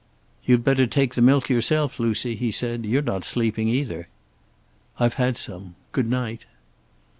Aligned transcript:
"You'd 0.43 0.63
better 0.63 0.87
take 0.87 1.13
the 1.13 1.21
milk 1.21 1.47
yourself, 1.47 1.99
Lucy," 1.99 2.35
he 2.35 2.49
said. 2.49 2.87
"You're 2.87 3.03
not 3.03 3.23
sleeping 3.23 3.67
either." 3.69 4.07
"I've 4.99 5.13
had 5.21 5.37
some. 5.37 5.75
Good 5.91 6.09
night." 6.09 6.47